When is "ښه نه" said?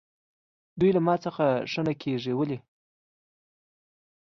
1.71-1.93